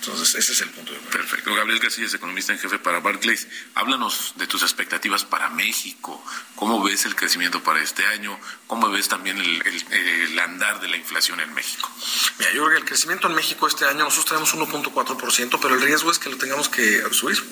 [0.00, 0.92] Entonces, ese es el punto.
[0.92, 1.54] De Perfecto.
[1.54, 3.46] Gabriel Casillas, economista en jefe para Barclays.
[3.74, 6.24] Háblanos de tus expectativas para México.
[6.56, 8.38] ¿Cómo ves el crecimiento para este año?
[8.66, 11.90] ¿Cómo ves también el, el, andar de la inflación en México?
[12.38, 15.80] Mira, yo creo que el crecimiento en México este año, nosotros tenemos 1.4%, pero el
[15.80, 17.42] riesgo es que lo tengamos que subir,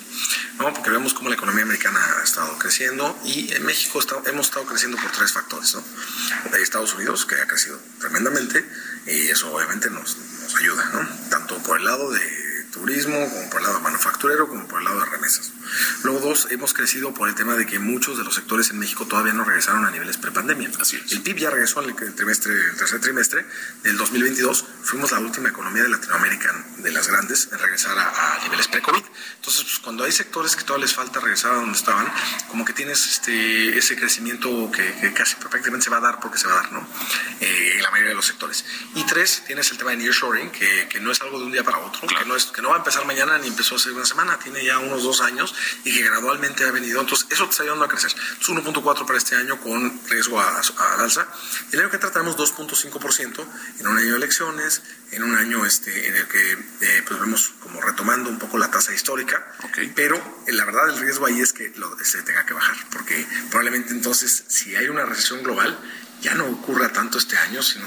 [0.59, 0.73] ¿no?
[0.73, 4.97] Porque vemos cómo la economía americana ha estado creciendo y en México hemos estado creciendo
[4.97, 5.83] por tres factores, ¿no?
[6.71, 8.65] Estados Unidos, que ha crecido tremendamente,
[9.05, 11.29] y eso obviamente nos, nos ayuda, ¿no?
[11.29, 14.99] Tanto por el lado de turismo, como por el lado manufacturero, como por el lado
[14.99, 15.51] de remesas.
[16.03, 19.05] Luego, dos, hemos crecido por el tema de que muchos de los sectores en México
[19.05, 20.69] todavía no regresaron a niveles prepandemia.
[20.79, 23.45] Así El PIB ya regresó en el, trimestre, el tercer trimestre
[23.83, 24.65] del 2022.
[24.83, 29.03] Fuimos la última economía de Latinoamérica, de las grandes, en regresar a, niveles pre-COVID.
[29.35, 32.07] Entonces, pues, cuando hay sectores que todavía les falta regresar a donde estaban,
[32.49, 36.47] como que tienes este, ese crecimiento que, casi prácticamente se va a dar porque se
[36.47, 36.87] va a dar, ¿no?
[37.39, 38.65] Eh, en la mayoría de los sectores.
[38.95, 41.63] Y tres, tienes el tema de nearshoring, que, que no es algo de un día
[41.63, 44.05] para otro, que, no es, que no va a empezar mañana ni empezó hace una
[44.05, 45.53] semana, tiene ya unos dos años
[45.83, 47.01] y que gradualmente ha venido.
[47.01, 48.11] Entonces, eso está ayudando a crecer.
[48.39, 51.27] Es 1.4 para este año con riesgo al alza.
[51.71, 53.45] El año que tratamos 2.5%
[53.79, 57.53] en un año de elecciones, en un año este, en el que eh, pues vemos
[57.59, 59.45] como retomando un poco la tasa histórica,
[59.95, 60.15] pero
[60.47, 63.91] eh, la verdad el riesgo ahí es que lo, se tenga que bajar, porque probablemente
[63.91, 65.77] entonces si hay una recesión global
[66.21, 67.85] ya no ocurra tanto este año, sino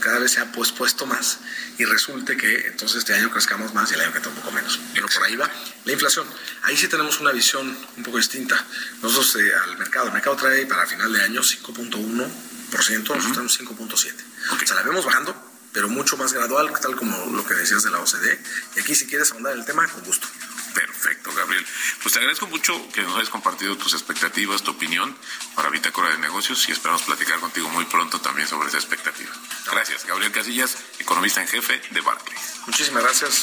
[0.00, 1.38] cada vez se ha pospuesto más
[1.78, 4.50] y resulte que entonces este año crezcamos más y el año que está un poco
[4.52, 4.78] menos.
[4.94, 5.50] Pero por ahí va
[5.84, 6.26] la inflación.
[6.62, 8.64] Ahí sí tenemos una visión un poco distinta.
[9.02, 12.28] Nosotros eh, al mercado, el mercado trae para final de año 5.1%,
[12.70, 14.14] nosotros tenemos 5.7%.
[14.62, 15.34] O sea, la vemos bajando,
[15.72, 18.40] pero mucho más gradual, tal como lo que decías de la OCDE.
[18.76, 20.28] Y aquí si quieres ahondar el tema, con gusto.
[20.74, 21.64] Perfecto, Gabriel.
[22.02, 25.16] Pues te agradezco mucho que nos hayas compartido tus expectativas, tu opinión
[25.54, 29.32] para Bitácora de Negocios y esperamos platicar contigo muy pronto también sobre esa expectativa.
[29.70, 32.60] Gracias, Gabriel Casillas, economista en jefe de Barclays.
[32.66, 33.42] Muchísimas gracias.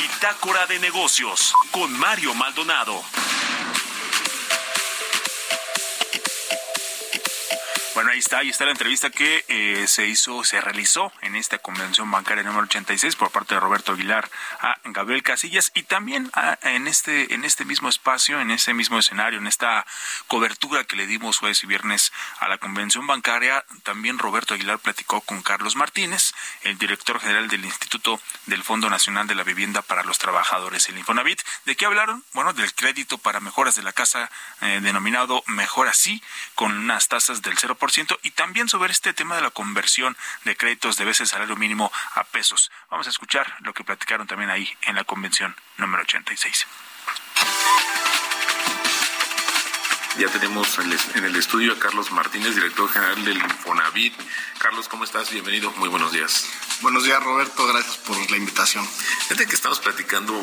[0.00, 3.04] Bitácora de Negocios con Mario Maldonado.
[7.98, 11.58] Bueno, ahí está, ahí está la entrevista que eh, se hizo, se realizó en esta
[11.58, 14.30] convención bancaria número 86 por parte de Roberto Aguilar
[14.60, 16.30] a Gabriel Casillas y también
[16.62, 19.84] en este en este mismo espacio, en ese mismo escenario, en esta
[20.28, 25.20] cobertura que le dimos jueves y viernes a la convención bancaria, también Roberto Aguilar platicó
[25.22, 30.04] con Carlos Martínez, el director general del Instituto del Fondo Nacional de la Vivienda para
[30.04, 31.42] los Trabajadores, el Infonavit.
[31.64, 32.22] ¿De qué hablaron?
[32.32, 34.30] Bueno, del crédito para mejoras de la casa
[34.60, 36.22] eh, denominado Mejor Así,
[36.54, 37.87] con unas tasas del 0%
[38.22, 42.24] y también sobre este tema de la conversión de créditos de veces salario mínimo a
[42.24, 42.70] pesos.
[42.90, 46.66] Vamos a escuchar lo que platicaron también ahí en la convención número 86.
[50.16, 50.78] Ya tenemos
[51.14, 54.14] en el estudio a Carlos Martínez, director general del Infonavit.
[54.58, 55.30] Carlos, ¿cómo estás?
[55.30, 55.70] Bienvenido.
[55.72, 56.46] Muy buenos días.
[56.80, 57.66] Buenos días, Roberto.
[57.68, 58.84] Gracias por la invitación.
[58.88, 60.34] Fíjate que estamos platicando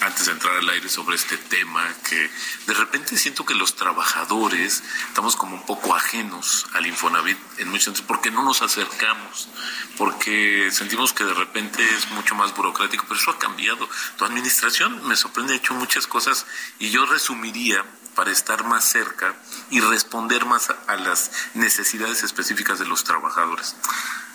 [0.00, 2.30] antes de entrar al aire sobre este tema, que
[2.66, 7.84] de repente siento que los trabajadores estamos como un poco ajenos al Infonavit en muchos
[7.84, 9.48] sentidos, porque no nos acercamos,
[9.96, 13.88] porque sentimos que de repente es mucho más burocrático, pero eso ha cambiado.
[14.16, 16.46] Tu administración me sorprende, ha hecho muchas cosas
[16.80, 17.84] y yo resumiría
[18.14, 19.34] para estar más cerca
[19.70, 23.76] y responder más a, las necesidades específicas de los trabajadores.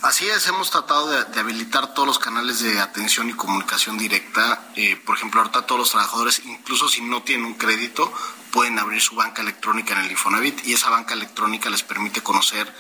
[0.02, 4.70] Así es, hemos tratado de, habilitar todos los canales de atención y comunicación directa.
[4.76, 8.12] Eh, por ejemplo, ahorita todos los trabajadores, incluso si no tienen un crédito,
[8.52, 12.74] pueden abrir su banca electrónica en el Infonavit y esa banca electrónica les permite conocer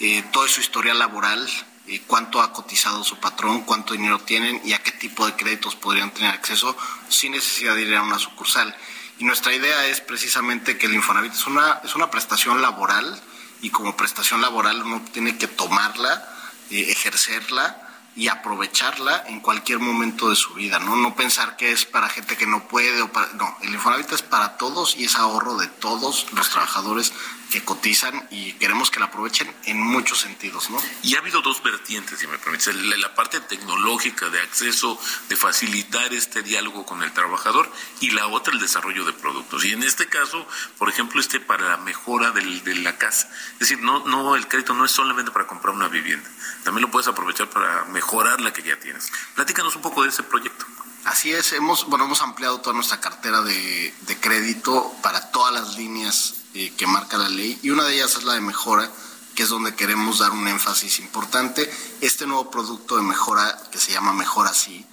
[0.00, 1.48] eh, su historial laboral,
[1.88, 5.76] eh, cuánto ha cotizado su patrón, cuánto dinero tienen y a qué tipo de créditos
[5.76, 6.76] podrían tener acceso
[7.08, 8.76] sin necesidad de ir a una sucursal.
[9.18, 13.20] Y nuestra idea es precisamente que el Infonavit es una, es una prestación laboral
[13.62, 16.28] y como prestación laboral uno tiene que tomarla,
[16.70, 17.82] eh, ejercerla
[18.14, 20.96] y aprovecharla en cualquier momento de su vida, ¿no?
[20.96, 23.28] No pensar que es para gente que no puede o para...
[23.34, 27.12] No, el Infonavit es para todos y es ahorro de todos los trabajadores
[27.50, 30.82] que cotizan y queremos que la aprovechen en muchos sentidos, ¿no?
[31.02, 36.12] Y ha habido dos vertientes, si me permites, la parte tecnológica de acceso, de facilitar
[36.12, 37.70] este diálogo con el trabajador
[38.00, 39.64] y la otra el desarrollo de productos.
[39.64, 40.46] Y en este caso,
[40.78, 43.28] por ejemplo, este para la mejora de la casa.
[43.54, 46.28] Es decir, no, no, el crédito no es solamente para comprar una vivienda,
[46.64, 49.10] también lo puedes aprovechar para mejorar la que ya tienes.
[49.34, 50.66] Platícanos un poco de ese proyecto.
[51.04, 55.76] Así es, hemos, bueno, hemos ampliado toda nuestra cartera de, de crédito para todas las
[55.76, 58.90] líneas eh, que marca la ley y una de ellas es la de mejora,
[59.34, 61.70] que es donde queremos dar un énfasis importante.
[62.00, 64.86] Este nuevo producto de mejora, que se llama Mejora Sí,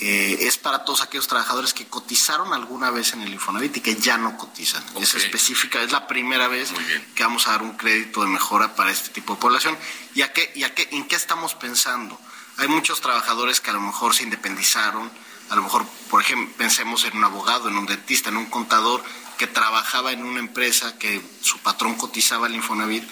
[0.00, 3.94] eh, es para todos aquellos trabajadores que cotizaron alguna vez en el Infonavit y que
[3.94, 4.82] ya no cotizan.
[5.00, 6.72] Es específica, es la primera vez
[7.14, 9.78] que vamos a dar un crédito de mejora para este tipo de población.
[10.16, 12.18] ¿Y, a qué, y a qué, en qué estamos pensando?
[12.56, 15.08] Hay muchos trabajadores que a lo mejor se independizaron,
[15.50, 19.04] a lo mejor, por ejemplo, pensemos en un abogado, en un dentista, en un contador,
[19.38, 23.04] que trabajaba en una empresa que su patrón cotizaba el Infonavit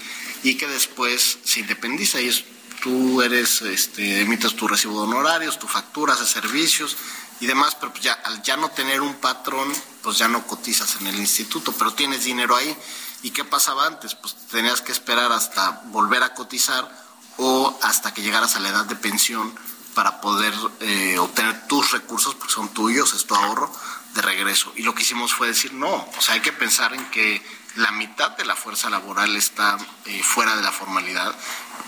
[0.42, 2.44] y que después se independiza y es,
[2.82, 6.96] tú eres, este, emites tu recibo de honorarios, tu facturas de servicios
[7.40, 10.96] y demás, pero pues ya al ya no tener un patrón, pues ya no cotizas
[11.00, 12.76] en el instituto, pero tienes dinero ahí.
[13.22, 14.14] ¿Y qué pasaba antes?
[14.14, 16.90] Pues tenías que esperar hasta volver a cotizar
[17.36, 19.54] o hasta que llegaras a la edad de pensión
[19.94, 23.70] para poder eh, obtener tus recursos, porque son tuyos, es tu ahorro,
[24.14, 24.72] de regreso.
[24.76, 27.42] Y lo que hicimos fue decir, no, o sea, hay que pensar en que
[27.76, 31.34] la mitad de la fuerza laboral está eh, fuera de la formalidad,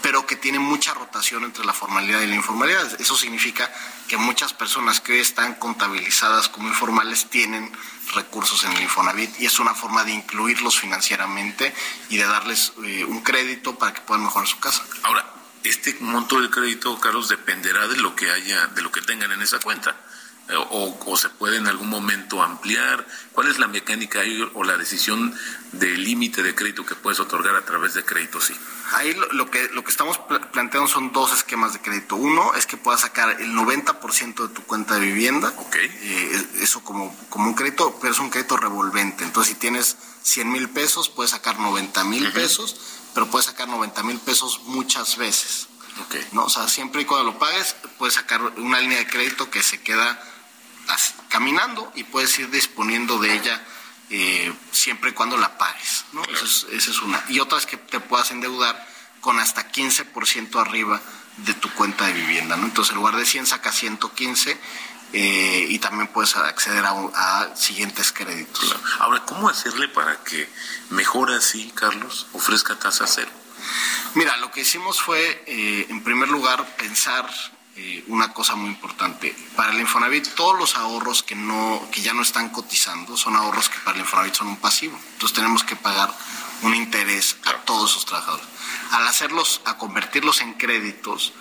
[0.01, 3.01] pero que tiene mucha rotación entre la formalidad y la informalidad.
[3.01, 3.73] Eso significa
[4.09, 7.71] que muchas personas que están contabilizadas como informales tienen
[8.15, 11.75] recursos en el Infonavit y es una forma de incluirlos financieramente
[12.11, 14.85] y de darles eh, un crédito para que puedan mejorar su casa.
[15.03, 15.27] Ahora,
[15.65, 19.43] este monto de crédito, Carlos, dependerá de lo que haya, de lo que tengan en
[19.43, 19.97] esa cuenta
[20.49, 23.07] eh, o, se puede en algún momento ampliar?
[23.33, 25.35] ¿Cuál es la mecánica ahí o la decisión
[25.73, 28.41] del límite de crédito que puedes otorgar a través de crédito?
[28.41, 28.55] Sí.
[28.95, 30.19] Ahí lo, que, lo que estamos
[30.53, 32.17] planteando son dos esquemas de crédito.
[32.17, 35.53] Uno es que puedas sacar el 90% de tu cuenta de vivienda.
[35.59, 35.77] Ok.
[35.77, 39.25] Eh, eso como, como un crédito, pero es un crédito revolvente.
[39.25, 42.77] Entonces, si tienes 100 mil pesos, puedes sacar 90 mil pesos,
[43.15, 45.69] pero puedes sacar 90 mil pesos muchas veces.
[46.07, 46.27] Okay.
[46.33, 46.47] ¿no?
[46.47, 49.83] O sea, siempre y cuando lo pagues, puedes sacar una línea de crédito que se
[49.83, 50.23] queda
[51.29, 53.65] caminando y puedes ir disponiendo de ella
[54.11, 56.05] eh, siempre y cuando la pagues.
[56.13, 56.23] ¿no?
[56.25, 57.23] Esa, es, una.
[57.29, 58.87] Y otra es que te puedas endeudar
[59.21, 61.01] con hasta 15% arriba
[61.39, 62.57] de tu cuenta de vivienda.
[62.57, 62.67] ¿no?
[62.67, 64.59] Entonces, en lugar de 100, saca 115
[65.15, 68.77] eh, y también puedes acceder a, siguientes créditos.
[68.99, 70.49] Ahora, ¿cómo hacerle para que
[70.91, 73.31] mejor así, Carlos, ofrezca tasa cero?
[74.15, 77.31] Mira, lo que hicimos fue, eh, en primer lugar, pensar
[77.75, 79.35] eh, una cosa muy importante.
[79.57, 83.71] Para el Infonavit, todos los ahorros que, no, que ya no están cotizando son ahorros
[83.71, 84.99] que para el Infonavit son un pasivo.
[85.13, 86.15] Entonces tenemos que pagar
[86.63, 88.47] un interés a todos esos trabajadores.
[88.91, 91.33] Al hacerlos, a convertirlos en créditos,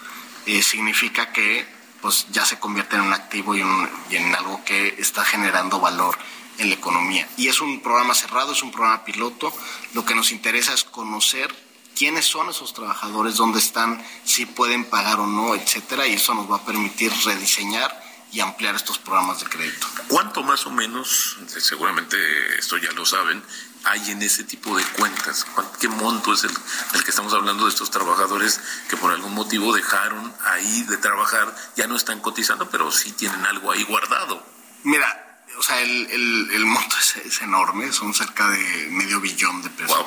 [0.45, 1.67] eh, significa que
[2.01, 3.61] pues ya se convierte en un activo y,
[4.09, 6.17] y en algo que está generando valor
[6.57, 7.27] en la economía.
[7.38, 9.53] Y es un programa cerrado, es un programa piloto.
[9.93, 11.53] Lo que nos interesa es conocer
[12.02, 16.49] quiénes son esos trabajadores, dónde están, si pueden pagar o no, etcétera, y eso nos
[16.49, 17.95] va a permitir rediseñar
[18.32, 19.86] y ampliar estos programas de crédito.
[20.08, 22.18] ¿Cuánto más o menos, seguramente
[22.58, 23.43] esto ya lo saben,
[23.84, 25.45] hay en ese tipo de cuentas?
[25.80, 26.52] ¿Qué monto es el
[26.91, 31.56] del que estamos hablando de estos trabajadores que por algún motivo dejaron ahí de trabajar,
[31.76, 34.43] ya no están cotizando, pero sí tienen algo ahí guardado?
[34.82, 35.30] Mira,
[35.62, 40.03] o sea, el, monto es, enorme, son cerca de medio billón de pesos.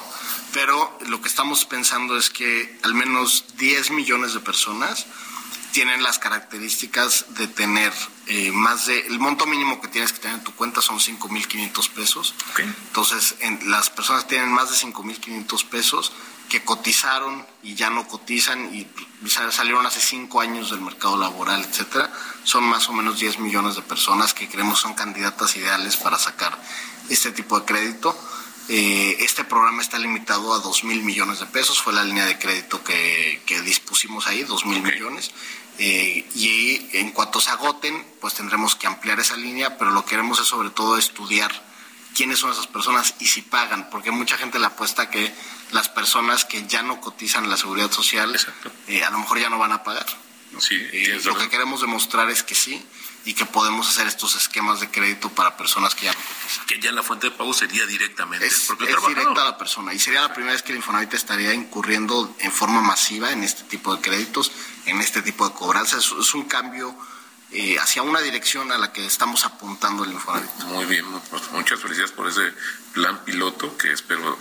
[0.53, 5.07] Pero lo que estamos pensando es que al menos 10 millones de personas
[5.71, 7.93] tienen las características de tener
[8.27, 11.89] eh, más de, el monto mínimo que tienes que tener en tu cuenta son 5.500
[11.91, 12.35] pesos.
[12.59, 13.37] Entonces,
[13.67, 16.11] las personas tienen más de 5.500 pesos
[16.49, 18.87] que cotizaron y ya no cotizan y
[19.29, 22.13] salieron hace cinco años del mercado laboral, etcétera,
[22.45, 26.59] son más o menos 10 millones de personas que creemos son candidatas ideales para sacar
[27.09, 28.17] este tipo de crédito.
[28.69, 32.39] Eh, este programa está limitado a dos mil millones de pesos, fue la línea de
[32.39, 35.33] crédito que, dispusimos ahí, dos mil millones.
[35.79, 40.11] Eh, y en cuanto se agoten, pues tendremos que ampliar esa línea, pero lo que
[40.11, 41.51] queremos es sobre todo estudiar
[42.15, 45.35] quiénes son esas personas y si pagan, porque mucha gente le apuesta que
[45.73, 48.35] las personas que ya no cotizan en la seguridad social
[48.89, 50.07] eh, a lo mejor ya no van a pagar.
[51.25, 52.85] lo que queremos demostrar es que sí
[53.25, 56.67] y que podemos hacer estos esquemas de crédito para personas que ya no cotizan.
[56.67, 59.59] Que ya la fuente de pago sería directamente es, el propio es directa a la
[59.59, 63.43] persona y sería la primera vez que el Infonavit estaría incurriendo en forma masiva en
[63.43, 64.53] este tipo de créditos,
[64.87, 66.12] en este tipo de cobranzas.
[66.21, 66.95] Es, un cambio
[67.51, 70.51] eh, hacia una dirección a la que estamos apuntando el Infonavit.
[70.67, 72.53] Muy bien, pues muchas felicidades por ese
[72.93, 74.39] plan piloto que espero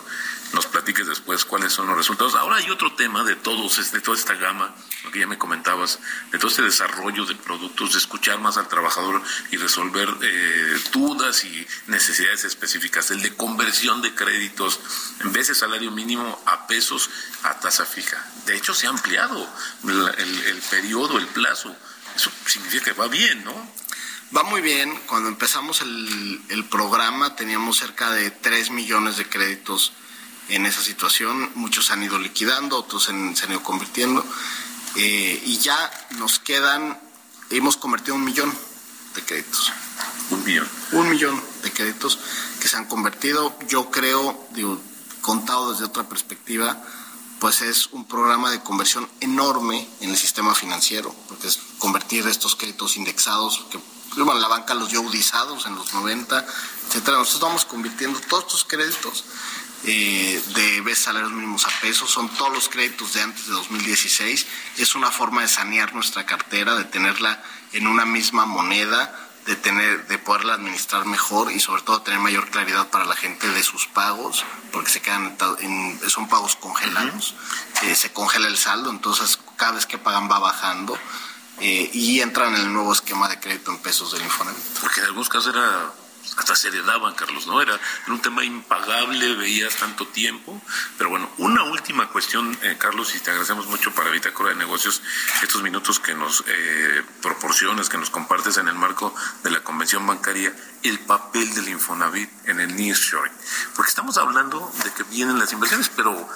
[0.54, 2.36] nos platiques después cuáles son los resultados.
[2.36, 4.74] Ahora hay otro tema de todos, de toda esta gama,
[5.04, 6.00] lo que ya me comentabas,
[6.32, 11.44] de todo este desarrollo de productos, de escuchar más al trabajador y resolver eh, dudas
[11.44, 14.80] y necesidades específicas, el de conversión de créditos
[15.22, 17.10] en vez de salario mínimo a pesos
[17.44, 18.24] a tasa fija.
[18.46, 19.50] De hecho, se ha ampliado
[19.84, 21.76] el, periodo, el plazo.
[22.16, 23.74] Eso significa que va bien, ¿no?
[24.36, 24.96] Va muy bien.
[25.08, 29.94] Cuando empezamos el, el, programa teníamos cerca de 3 millones de créditos
[30.50, 31.52] en esa situación.
[31.56, 34.26] Muchos han ido liquidando, otros se han, ido convirtiendo.
[34.96, 37.00] Eh, y ya nos quedan,
[37.50, 38.54] hemos convertido un millón
[39.16, 39.72] de créditos.
[40.30, 40.70] Un millón.
[40.92, 42.20] Un millón de créditos
[42.60, 43.58] que se han convertido.
[43.68, 44.82] Yo creo, digo,
[45.22, 46.82] contado desde otra perspectiva,
[47.40, 52.56] pues es un programa de conversión enorme en el sistema financiero, porque es convertir estos
[52.56, 53.80] créditos indexados, que
[54.16, 56.46] bueno, la banca los dio en los 90,
[56.88, 57.18] etcétera.
[57.18, 59.24] Nosotros vamos convirtiendo todos estos créditos
[59.86, 64.48] eh, de vez salarios mínimos a pesos, son todos los créditos de antes de 2016.
[64.78, 69.14] Es una forma de sanear nuestra cartera, de tenerla en una misma moneda,
[69.46, 73.50] de tener, de poderla administrar mejor y sobre todo tener mayor claridad para la gente
[73.50, 77.36] de sus pagos, porque se quedan en, son pagos congelados,
[77.82, 80.98] eh, se congela el saldo, entonces cada vez que pagan va bajando.
[81.60, 84.64] Eh, y entran en el nuevo esquema de crédito en pesos del Infonavit.
[84.82, 85.94] Porque en algunos casos era
[86.38, 87.62] hasta se heredaban, Carlos, ¿no?
[87.62, 90.62] Era, un tema impagable, veías tanto tiempo.
[90.98, 95.02] Pero bueno, una última cuestión, eh, Carlos, y te agradecemos mucho para Bitácora de Negocios
[95.42, 99.14] estos minutos que nos eh, proporcionas, que nos compartes en el marco
[99.44, 103.34] de la convención bancaria, el papel del Infonavit en el nearshoring.
[103.76, 106.28] Porque estamos hablando de que vienen las inversiones, pero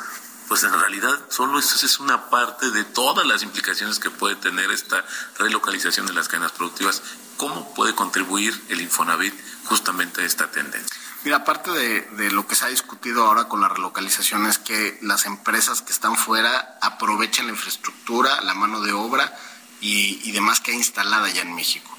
[0.48, 4.72] pues en realidad solo eso es una parte de todas las implicaciones que puede tener
[4.72, 5.04] esta
[5.38, 7.02] relocalización de las cadenas productivas
[7.38, 9.34] ¿Cómo puede contribuir el Infonavit
[9.66, 10.96] justamente a esta tendencia?
[11.24, 15.26] Mira, aparte de, lo que se ha discutido ahora con la relocalización es que las
[15.26, 19.36] empresas que están fuera aprovechen la infraestructura, la mano de obra
[19.82, 21.97] y, y demás que ha instalada ya en México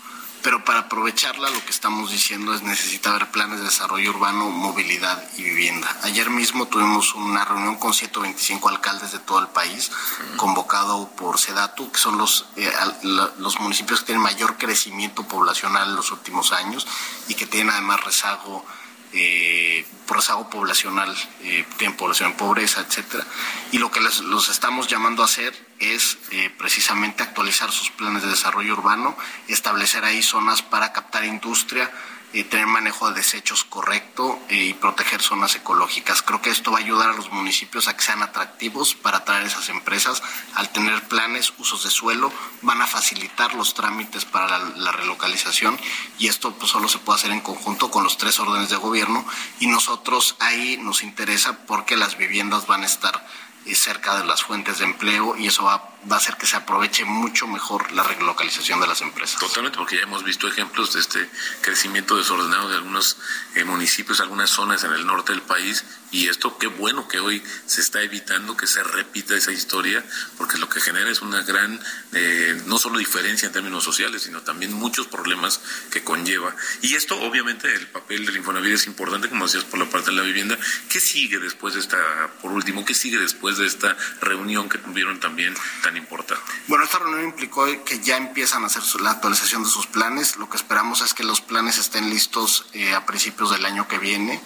[0.49, 5.23] pero para aprovecharla lo que estamos diciendo es necesita haber planes de desarrollo urbano, movilidad
[5.37, 5.95] y vivienda.
[6.05, 9.91] Ayer mismo tuvimos una reunión con 125 alcaldes de todo el país,
[10.39, 12.73] convocado por SEDATU, que son los, eh,
[13.03, 16.87] los municipios que tienen mayor crecimiento poblacional en los últimos años
[17.29, 18.65] y que tienen además rezago
[19.13, 23.25] eh, rezago poblacional, eh, tienen población en pobreza, etcétera.
[23.73, 28.23] Y lo que les, los estamos llamando a hacer es eh, precisamente actualizar sus planes
[28.23, 29.17] de desarrollo urbano,
[29.49, 31.91] establecer ahí zonas para captar industria,
[32.33, 36.23] tener manejo de desechos correcto eh, y proteger zonas ecológicas.
[36.23, 39.47] Creo que esto va a ayudar a los municipios a que sean atractivos para atraer
[39.47, 40.23] esas empresas.
[40.55, 45.79] Al tener planes, usos de suelo, van a facilitar los trámites para la, relocalización
[46.19, 49.25] y esto pues, solo se puede hacer en conjunto con los tres órdenes de gobierno
[49.61, 53.25] y nosotros ahí nos interesa porque las viviendas van a estar
[53.75, 55.77] cerca de las fuentes de empleo y eso va,
[56.11, 59.39] va, a hacer que se aproveche mucho mejor la relocalización de las empresas.
[59.41, 63.19] Totalmente, porque ya hemos visto ejemplos de este crecimiento desordenado de algunos
[63.55, 67.43] eh, municipios, algunas zonas en el norte del país y esto qué bueno que hoy
[67.67, 70.03] se está evitando que se repita esa historia,
[70.39, 71.79] porque lo que genera es una gran,
[72.13, 75.61] eh, no solo diferencia en términos sociales, sino también muchos problemas
[75.91, 76.55] que conlleva.
[76.81, 80.17] Y esto, obviamente, el papel del Infonavit es importante, como decías, por la parte de
[80.17, 80.59] la vivienda.
[80.89, 81.99] ¿Qué sigue después de esta,
[82.41, 86.43] por último, qué sigue después de esta reunión que tuvieron también tan importante?
[86.67, 90.37] Bueno, esta reunión implicó que ya empiezan a hacer la actualización de sus planes.
[90.37, 93.99] Lo que esperamos es que los planes estén listos eh, a principios del año que
[93.99, 94.41] viene.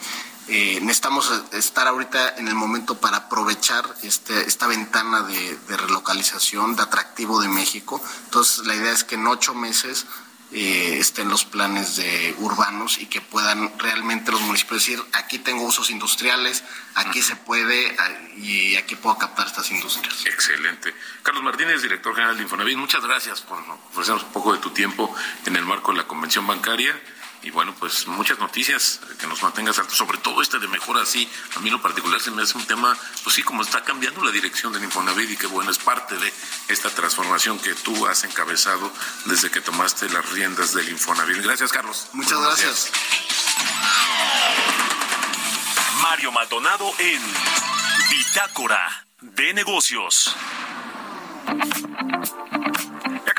[0.49, 6.83] Eh, necesitamos estar ahorita en el momento para aprovechar este, esta ventana de, relocalización, de
[6.83, 8.03] atractivo de México.
[8.25, 10.07] Entonces, la idea es que en ocho meses
[10.55, 15.65] eh, estén los planes de urbanos y que puedan realmente los municipios decir, aquí tengo
[15.65, 16.63] usos industriales,
[16.95, 17.97] aquí se puede
[18.37, 20.27] y aquí puedo captar estas industrias.
[20.27, 20.95] Excelente.
[21.23, 23.59] Carlos Martínez, director general de Infonavit, muchas gracias por
[23.91, 25.15] ofrecernos un poco de tu tiempo
[25.47, 26.95] en el marco de la convención bancaria
[27.43, 31.29] y bueno, pues muchas noticias que nos mantengas alto, sobre todo este de mejora, sí,
[31.57, 34.25] a mí en lo particular se me hace un tema, pues sí, como está cambiando
[34.25, 36.33] la dirección del Infonavit y que bueno, es parte de
[36.69, 38.93] esta transformación que tú has encabezado
[39.25, 41.39] desde que tomaste las riendas del Infonavit.
[41.39, 42.09] Gracias, Carlos.
[42.13, 42.93] Muchas gracias.
[46.01, 47.23] Mario Maldonado en
[48.11, 50.37] Bitácora de Negocios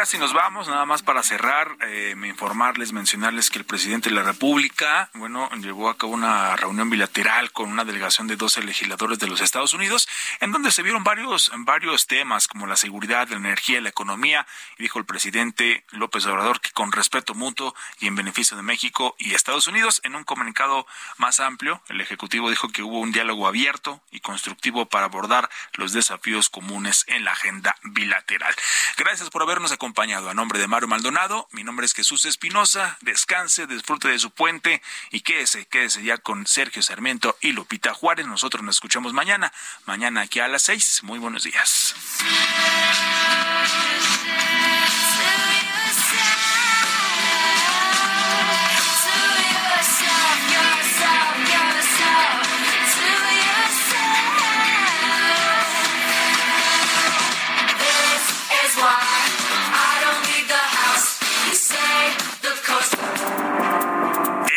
[0.04, 4.24] casi nos vamos, nada más para cerrar, eh, informarles, mencionarles que el presidente de la
[4.24, 9.28] República, bueno, llevó a cabo una reunión bilateral con una delegación de 12 legisladores de
[9.28, 10.10] los Estados Unidos,
[10.42, 14.46] en donde se vieron varios, varios temas como la seguridad, la energía, la economía,
[14.78, 19.16] y dijo el presidente López Obrador que con respeto mutuo y en beneficio de México
[19.20, 20.86] y Estados Unidos, en un comunicado
[21.16, 25.94] más amplio, el Ejecutivo dijo que hubo un diálogo abierto y constructivo para abordar los
[25.94, 28.54] desafíos comunes en la agenda bilateral.
[28.98, 31.48] Gracias por habernos acompañado acompañado a nombre de Mario Maldonado.
[31.52, 32.98] Mi nombre es Jesús Espinosa.
[33.02, 34.82] Descanse, disfrute de su puente
[35.12, 38.26] y quédese, quédese ya con Sergio Sarmiento y Lupita Juárez.
[38.26, 39.54] Nosotros nos escuchamos mañana,
[39.86, 41.02] mañana aquí a las seis.
[41.04, 41.94] Muy buenos días.